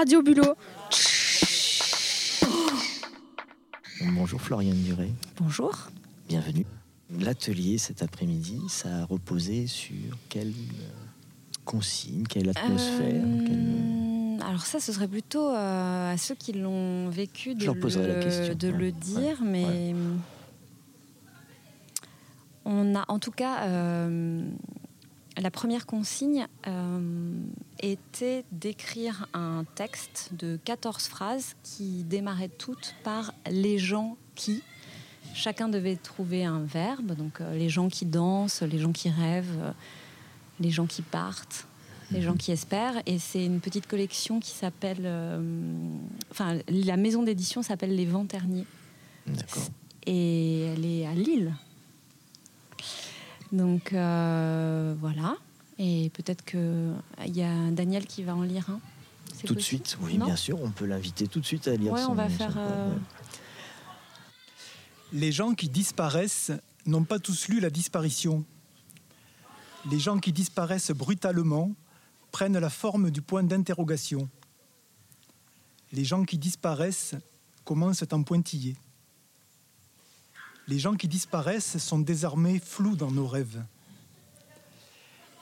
au 0.00 0.22
bulot. 0.22 0.54
Bonjour 4.14 4.40
Floriane 4.40 4.82
Duret. 4.82 5.10
Bonjour. 5.36 5.76
Bienvenue. 6.26 6.64
L'atelier 7.18 7.76
cet 7.76 8.02
après-midi, 8.02 8.62
ça 8.68 8.88
a 9.00 9.04
reposé 9.04 9.66
sur 9.66 10.16
quelle 10.30 10.54
consigne, 11.66 12.24
quelle 12.26 12.48
atmosphère 12.48 13.22
Euh, 13.24 14.38
Alors 14.40 14.64
ça, 14.64 14.80
ce 14.80 14.90
serait 14.92 15.06
plutôt 15.08 15.50
euh, 15.50 16.14
à 16.14 16.16
ceux 16.16 16.34
qui 16.34 16.54
l'ont 16.54 17.10
vécu 17.10 17.54
de, 17.54 17.66
la 17.66 17.74
le, 17.74 18.22
question, 18.22 18.54
de 18.54 18.68
ouais. 18.68 18.78
le 18.78 18.92
dire, 18.92 19.38
mais 19.44 19.94
on 22.64 22.94
a 22.94 23.04
en 23.08 23.18
tout 23.18 23.32
cas 23.32 23.64
euh, 23.64 24.40
la 25.36 25.50
première 25.50 25.84
consigne 25.84 26.46
euh, 26.66 27.32
était 27.82 28.44
d'écrire 28.52 29.26
un 29.34 29.64
texte 29.74 30.30
de 30.32 30.58
14 30.64 31.06
phrases 31.08 31.56
qui 31.62 32.04
démarraient 32.04 32.48
toutes 32.48 32.94
par 33.04 33.32
les 33.50 33.78
gens 33.78 34.16
qui. 34.34 34.62
Chacun 35.34 35.68
devait 35.68 35.96
trouver 35.96 36.44
un 36.44 36.60
verbe, 36.60 37.14
donc 37.14 37.40
euh, 37.40 37.54
les 37.56 37.68
gens 37.68 37.88
qui 37.88 38.04
dansent, 38.06 38.62
les 38.62 38.78
gens 38.78 38.92
qui 38.92 39.08
rêvent, 39.10 39.58
euh, 39.60 39.72
les 40.58 40.70
gens 40.70 40.86
qui 40.86 41.02
partent, 41.02 41.66
les 42.10 42.22
gens 42.22 42.34
qui 42.34 42.50
espèrent. 42.50 43.00
Et 43.06 43.18
c'est 43.18 43.44
une 43.44 43.60
petite 43.60 43.86
collection 43.86 44.40
qui 44.40 44.50
s'appelle. 44.50 45.02
euh, 45.04 45.40
enfin, 46.30 46.58
la 46.68 46.96
maison 46.96 47.22
d'édition 47.22 47.62
s'appelle 47.62 47.94
Les 47.94 48.06
Vents 48.06 48.26
Terniers. 48.26 48.66
D'accord. 49.26 49.68
Et 50.06 50.62
elle 50.62 50.84
est 50.84 51.06
à 51.06 51.14
Lille. 51.14 51.54
Donc 53.52 53.92
euh, 53.92 54.94
voilà. 55.00 55.36
Et 55.82 56.10
peut-être 56.10 56.44
qu'il 56.44 56.94
y 57.34 57.42
a 57.42 57.70
Daniel 57.70 58.06
qui 58.06 58.22
va 58.22 58.36
en 58.36 58.42
lire 58.42 58.68
un. 58.68 58.80
C'est 59.34 59.46
Tout 59.46 59.54
de 59.54 59.60
suite, 59.60 59.96
oui, 60.02 60.18
Non 60.18 60.26
bien 60.26 60.36
sûr, 60.36 60.60
on 60.60 60.70
peut 60.70 60.84
l'inviter 60.84 61.26
tout 61.26 61.40
de 61.40 61.46
suite 61.46 61.66
à 61.68 61.74
lire 61.74 61.92
Ouais, 61.94 62.02
son 62.02 62.10
on 62.10 62.14
va 62.14 62.28
son 62.28 62.36
faire, 62.36 62.52
poème, 62.52 62.68
euh. 62.68 62.94
Les 65.14 65.32
gens 65.32 65.54
qui 65.54 65.70
disparaissent 65.70 66.52
n'ont 66.84 67.04
pas 67.04 67.18
tous 67.18 67.48
lu 67.48 67.60
la 67.60 67.70
disparition. 67.70 68.44
Les 69.90 69.98
gens 69.98 70.18
qui 70.18 70.32
disparaissent 70.32 70.90
brutalement 70.90 71.72
prennent 72.30 72.58
la 72.58 72.68
forme 72.68 73.10
du 73.10 73.22
point 73.22 73.42
d'interrogation. 73.42 74.28
Les 75.92 76.04
gens 76.04 76.24
qui 76.24 76.36
disparaissent 76.36 77.14
commencent 77.64 78.04
en 78.12 78.22
pointillé. 78.22 78.76
Les 80.68 80.78
gens 80.78 80.94
qui 80.94 81.08
disparaissent 81.08 81.78
sont 81.78 82.00
désormais 82.00 82.58
flous 82.58 82.96
dans 82.96 83.10
nos 83.10 83.26
rêves. 83.26 83.64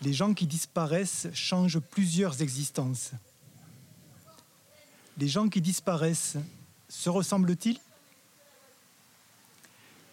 Les 0.00 0.12
gens 0.12 0.32
qui 0.32 0.46
disparaissent 0.46 1.26
changent 1.34 1.80
plusieurs 1.80 2.40
existences. 2.40 3.10
Les 5.16 5.26
gens 5.26 5.48
qui 5.48 5.60
disparaissent 5.60 6.36
se 6.88 7.10
ressemblent-ils? 7.10 7.80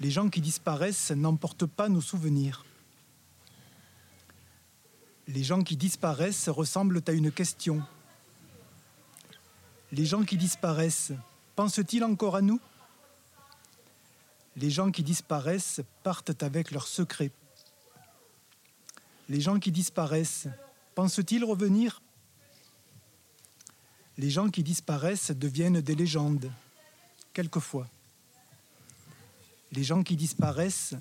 Les 0.01 0.09
gens 0.09 0.29
qui 0.29 0.41
disparaissent 0.41 1.11
n'emportent 1.11 1.67
pas 1.67 1.87
nos 1.87 2.01
souvenirs. 2.01 2.65
Les 5.27 5.43
gens 5.43 5.61
qui 5.61 5.77
disparaissent 5.77 6.49
ressemblent 6.49 7.01
à 7.07 7.11
une 7.11 7.31
question. 7.31 7.83
Les 9.91 10.05
gens 10.05 10.23
qui 10.23 10.37
disparaissent 10.37 11.13
pensent-ils 11.55 12.03
encore 12.03 12.35
à 12.35 12.41
nous? 12.41 12.59
Les 14.57 14.71
gens 14.71 14.89
qui 14.89 15.03
disparaissent 15.03 15.81
partent 16.01 16.41
avec 16.41 16.71
leurs 16.71 16.87
secrets. 16.87 17.31
Les 19.27 19.41
gens 19.41 19.59
qui 19.59 19.71
disparaissent 19.71 20.47
pensent-ils 20.93 21.43
revenir? 21.43 22.01
Les 24.17 24.29
gens 24.29 24.49
qui 24.49 24.63
disparaissent 24.63 25.31
deviennent 25.31 25.81
des 25.81 25.95
légendes, 25.95 26.51
quelquefois. 27.33 27.87
Les 29.71 29.83
gens 29.83 30.03
qui 30.03 30.15
disparaissent 30.15 30.95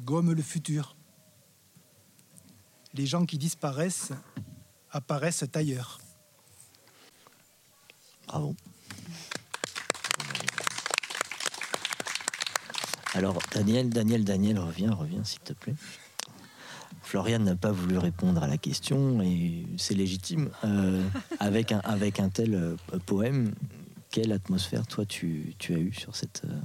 gomment 0.00 0.32
le 0.32 0.42
futur. 0.42 0.94
Les 2.92 3.06
gens 3.06 3.26
qui 3.26 3.38
disparaissent 3.38 4.12
apparaissent 4.90 5.44
ailleurs. 5.54 5.98
Bravo. 8.28 8.54
Alors, 13.14 13.38
Daniel, 13.52 13.90
Daniel, 13.90 14.24
Daniel, 14.24 14.58
reviens, 14.58 14.92
reviens, 14.92 15.24
s'il 15.24 15.40
te 15.40 15.52
plaît. 15.52 15.74
Floriane 17.02 17.44
n'a 17.44 17.56
pas 17.56 17.72
voulu 17.72 17.98
répondre 17.98 18.42
à 18.42 18.46
la 18.46 18.56
question 18.58 19.20
et 19.22 19.66
c'est 19.76 19.94
légitime. 19.94 20.50
Euh, 20.64 21.02
avec, 21.40 21.72
un, 21.72 21.80
avec 21.80 22.20
un 22.20 22.28
tel 22.28 22.54
euh, 22.54 22.76
poème, 23.06 23.54
quelle 24.10 24.32
atmosphère, 24.32 24.86
toi, 24.86 25.04
tu, 25.04 25.54
tu 25.58 25.74
as 25.74 25.78
eu 25.78 25.92
sur 25.92 26.16
cette, 26.16 26.42
euh, 26.44 26.60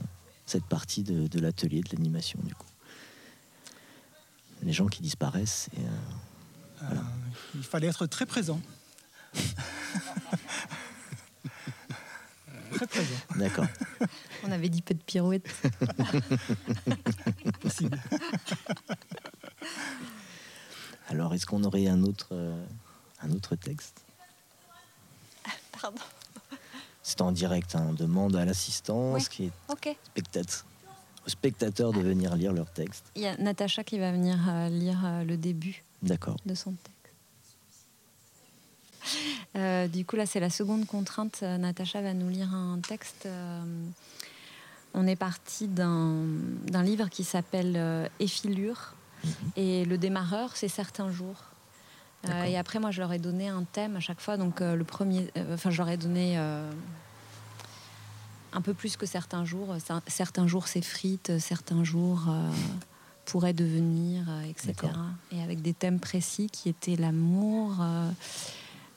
cette 0.46 0.66
partie 0.66 1.04
de, 1.04 1.28
de 1.28 1.40
l'atelier, 1.40 1.82
de 1.82 1.96
l'animation, 1.96 2.40
du 2.44 2.56
coup? 2.56 2.68
Les 4.64 4.74
gens 4.74 4.88
qui 4.88 5.02
disparaissent, 5.02 5.70
et, 5.78 5.82
euh, 5.82 5.90
Euh, 6.82 6.96
il 7.56 7.64
fallait 7.64 7.88
être 7.88 8.06
très 8.06 8.26
présent. 8.26 8.62
très 12.72 12.88
présent, 12.88 13.20
d'accord. 13.36 13.68
On 14.46 14.52
avait 14.52 14.70
dit 14.70 14.82
peu 14.82 14.94
de 14.94 15.04
pirouettes. 15.04 15.50
possible. 17.60 18.00
Est-ce 21.40 21.46
qu'on 21.46 21.64
aurait 21.64 21.88
un 21.88 22.04
autre, 22.04 22.28
euh, 22.34 22.66
un 23.22 23.32
autre 23.32 23.56
texte 23.56 24.02
Pardon. 25.82 26.02
C'est 27.02 27.22
en 27.22 27.32
direct, 27.32 27.76
hein, 27.76 27.86
on 27.92 27.94
demande 27.94 28.36
à 28.36 28.44
l'assistance 28.44 29.30
qui 29.30 29.46
est 29.46 29.52
Ok. 29.70 29.96
spectateur, 30.04 30.66
aux 31.26 31.30
spectateurs 31.30 31.94
de 31.94 32.02
venir 32.02 32.36
lire 32.36 32.52
leur 32.52 32.70
texte. 32.74 33.06
Il 33.16 33.22
y 33.22 33.26
a 33.26 33.38
Natacha 33.38 33.86
qui 33.86 34.00
va 34.00 34.12
venir 34.12 34.38
euh, 34.50 34.68
lire 34.68 35.00
euh, 35.06 35.24
le 35.24 35.38
début 35.38 35.82
D'accord. 36.04 36.36
de 36.46 36.54
son 36.56 36.74
texte. 36.74 36.92
Euh, 39.56 39.88
du 39.88 40.04
coup, 40.04 40.18
là, 40.18 40.26
c'est 40.26 40.42
la 40.42 40.50
seconde 40.50 40.86
contrainte. 40.88 41.42
Natacha 41.42 42.02
va 42.02 42.14
nous 42.14 42.28
lire 42.28 42.54
un 42.54 42.80
texte. 42.86 43.30
on 44.94 45.08
est 45.08 45.16
parti 45.16 45.70
d'un 45.70 46.18
d'un 46.66 46.84
livre 46.84 47.10
qui 47.10 47.24
s'appelle 47.24 48.12
Effilure. 48.20 48.94
Et 49.56 49.86
le 49.86 49.98
démarreur, 49.98 50.56
c'est 50.56 50.68
certains 50.68 51.12
jours. 51.12 51.44
Euh, 52.28 52.44
et 52.44 52.58
après, 52.58 52.80
moi, 52.80 52.92
je 52.92 53.00
leur 53.02 53.14
ai 53.14 53.20
donné 53.20 53.48
un 53.48 53.64
thème 53.64 53.96
à 53.96 54.00
chaque 54.02 54.20
fois. 54.20 54.36
Donc, 54.38 54.60
euh, 54.62 54.76
le 54.76 54.84
premier, 54.84 55.30
euh, 55.38 55.54
enfin, 55.54 55.70
je 55.72 55.78
leur 55.78 55.88
ai 55.90 55.96
donné 55.98 56.38
euh, 56.38 56.70
un 58.52 58.62
peu 58.62 58.74
plus 58.74 58.98
que 58.98 59.06
certains 59.06 59.46
jours. 59.46 59.76
Cer- 59.78 60.02
Certains 60.08 60.48
jours, 60.48 60.68
c'est 60.68 60.82
frites. 60.82 61.40
Certains 61.40 61.84
jours 61.84 62.26
euh, 62.28 62.50
pourraient 63.26 63.54
devenir, 63.54 64.26
euh, 64.30 64.42
etc. 64.44 64.74
Et 65.32 65.42
avec 65.42 65.62
des 65.62 65.74
thèmes 65.74 66.00
précis 66.00 66.50
qui 66.52 66.68
étaient 66.68 66.96
l'amour, 66.98 67.78
euh, 67.80 68.12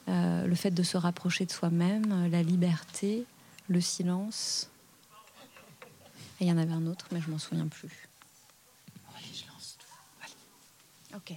euh, 0.09 0.45
le 0.47 0.55
fait 0.55 0.71
de 0.71 0.83
se 0.83 0.97
rapprocher 0.97 1.45
de 1.45 1.51
soi-même, 1.51 2.11
euh, 2.11 2.27
la 2.29 2.43
liberté, 2.43 3.23
le 3.69 3.79
silence. 3.79 4.69
Et 6.41 6.45
il 6.45 6.47
y 6.47 6.51
en 6.51 6.57
avait 6.57 6.73
un 6.73 6.87
autre, 6.87 7.05
mais 7.13 7.21
je 7.21 7.29
m'en 7.31 7.37
souviens 7.39 7.67
plus. 7.67 8.09
Ok. 11.15 11.33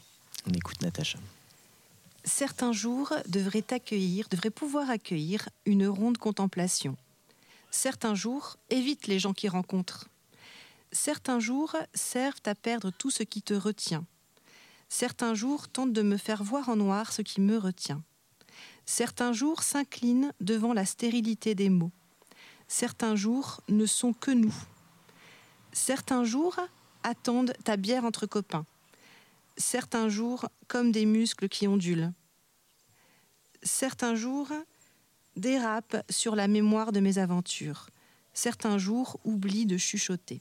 On 0.48 0.52
écoute 0.52 0.80
Natacha. 0.80 1.18
Certains 2.24 2.72
jours 2.72 3.12
devraient 3.28 3.72
accueillir, 3.72 4.26
devraient 4.30 4.50
pouvoir 4.50 4.88
accueillir 4.88 5.48
une 5.66 5.86
ronde 5.86 6.16
contemplation. 6.16 6.96
Certains 7.70 8.14
jours 8.14 8.56
évitent 8.70 9.06
les 9.06 9.18
gens 9.18 9.34
qui 9.34 9.48
rencontrent. 9.48 10.08
Certains 10.92 11.40
jours 11.40 11.76
servent 11.92 12.40
à 12.46 12.54
perdre 12.54 12.90
tout 12.90 13.10
ce 13.10 13.22
qui 13.22 13.42
te 13.42 13.52
retient. 13.52 14.04
Certains 14.88 15.34
jours 15.34 15.68
tentent 15.68 15.92
de 15.92 16.02
me 16.02 16.16
faire 16.16 16.42
voir 16.42 16.68
en 16.70 16.76
noir 16.76 17.12
ce 17.12 17.22
qui 17.22 17.40
me 17.40 17.58
retient. 17.58 18.02
Certains 18.86 19.32
jours 19.32 19.62
s'inclinent 19.62 20.32
devant 20.40 20.72
la 20.72 20.86
stérilité 20.86 21.54
des 21.54 21.68
mots. 21.68 21.92
Certains 22.66 23.14
jours 23.14 23.60
ne 23.68 23.84
sont 23.84 24.14
que 24.14 24.30
nous. 24.30 24.54
Certains 25.72 26.24
jours 26.24 26.56
attendent 27.02 27.52
ta 27.64 27.76
bière 27.76 28.04
entre 28.04 28.26
copains 28.26 28.64
certains 29.56 30.08
jours 30.08 30.48
comme 30.68 30.92
des 30.92 31.06
muscles 31.06 31.48
qui 31.48 31.66
ondulent. 31.66 32.12
Certains 33.62 34.14
jours 34.14 34.52
dérapent 35.36 36.02
sur 36.10 36.36
la 36.36 36.48
mémoire 36.48 36.92
de 36.92 37.00
mes 37.00 37.18
aventures. 37.18 37.88
Certains 38.32 38.78
jours 38.78 39.18
oublient 39.24 39.66
de 39.66 39.76
chuchoter. 39.76 40.40